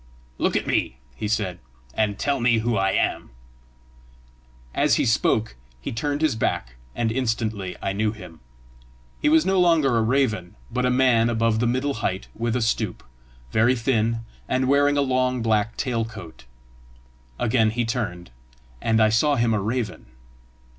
"Look 0.39 0.55
at 0.55 0.65
me," 0.65 0.97
he 1.15 1.27
said, 1.27 1.59
"and 1.93 2.17
tell 2.17 2.39
me 2.39 2.57
who 2.57 2.75
I 2.75 2.89
am." 2.93 3.29
As 4.73 4.95
he 4.95 5.05
spoke, 5.05 5.55
he 5.79 5.91
turned 5.91 6.23
his 6.23 6.35
back, 6.35 6.73
and 6.95 7.11
instantly 7.11 7.75
I 7.83 7.93
knew 7.93 8.11
him. 8.11 8.39
He 9.21 9.29
was 9.29 9.45
no 9.45 9.59
longer 9.59 9.95
a 9.95 10.01
raven, 10.01 10.55
but 10.71 10.87
a 10.87 10.89
man 10.89 11.29
above 11.29 11.59
the 11.59 11.67
middle 11.67 11.93
height 12.01 12.29
with 12.33 12.55
a 12.55 12.63
stoop, 12.63 13.03
very 13.51 13.75
thin, 13.75 14.21
and 14.49 14.67
wearing 14.67 14.97
a 14.97 15.01
long 15.01 15.43
black 15.43 15.77
tail 15.77 16.03
coat. 16.03 16.45
Again 17.37 17.69
he 17.69 17.85
turned, 17.85 18.31
and 18.81 18.99
I 18.99 19.09
saw 19.09 19.35
him 19.35 19.53
a 19.53 19.61
raven. 19.61 20.07